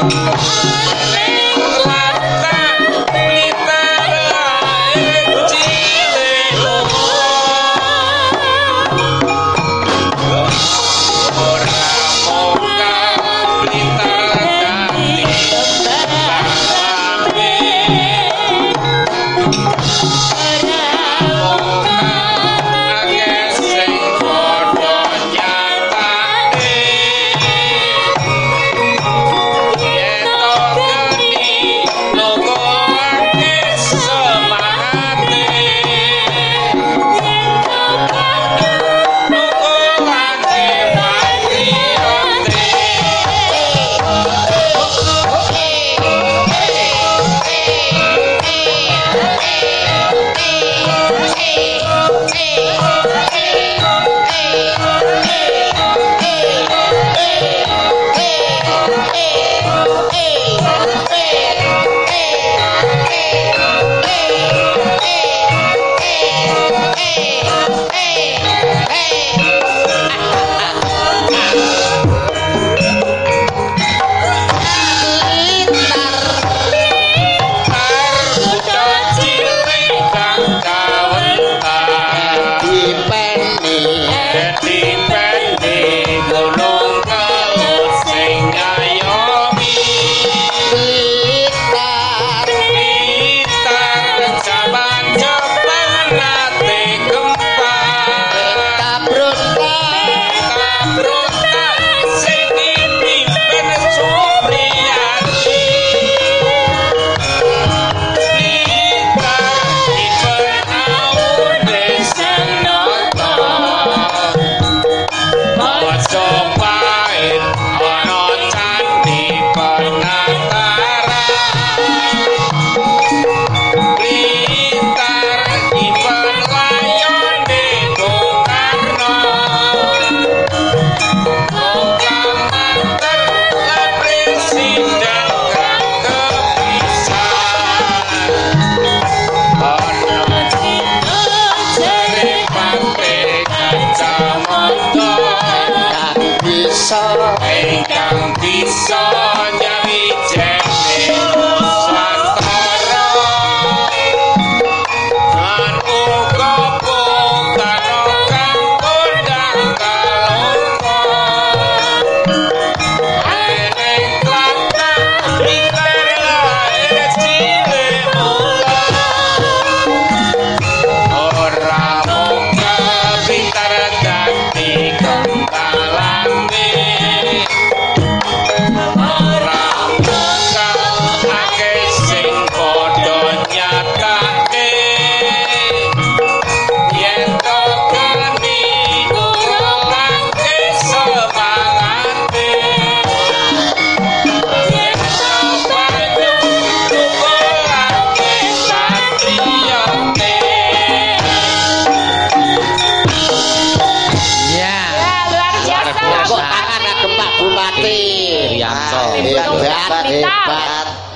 [0.00, 1.07] Música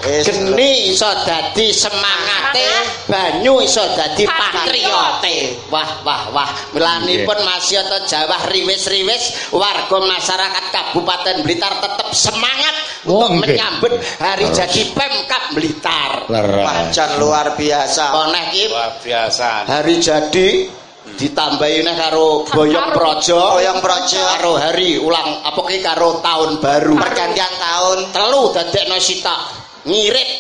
[0.03, 0.27] Wis.
[0.27, 2.67] geni iso dadi semangate
[3.07, 11.79] banyu iso dadi patriote wah wah wah melanipun masyarakat Jawa riwis-riwis warga masyarakat Kabupaten Blitar
[11.79, 13.59] tetap semangat Oh, untuk nggih.
[13.59, 16.23] menyambut hari jadi Pemkap Blitar.
[16.31, 18.15] Pancen luar biasa.
[18.15, 19.67] koneh Luar biasa.
[19.67, 20.71] hari jadi
[21.03, 24.23] ditambahi neh karo boyong projo Boyong projo.
[24.39, 27.99] karo hari ulang apa ki karo tahun baru Pergantian tahun.
[28.15, 29.41] telu dadekno sitok
[29.83, 30.31] ngirit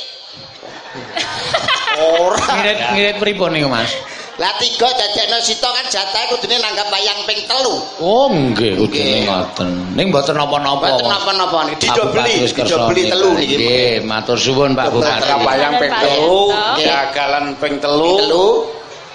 [1.92, 2.46] Ora.
[2.56, 3.92] Ngirit ngirit pripun niku Mas?
[4.40, 9.70] lah tiga dadekno sitok kan jatahe kudune nanggap wayang ping telu Oh nggih kudune ngoten.
[9.92, 10.88] Ning mboten napa-napa.
[10.88, 11.12] Mboten Mas.
[11.12, 13.54] napa-napa niki Pak didobeli, Bupati Kerso didobeli telu niki.
[13.60, 15.20] Nggih, matur suwun Pak Bupati.
[15.20, 16.86] Terapayang ping telu, Nggih.
[16.88, 18.48] jagalan ping telu, Telu,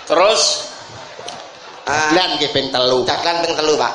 [0.06, 0.67] terus
[1.88, 3.08] Cakelan nggih ping telu.
[3.08, 3.94] Cakelan ping 3, Pak.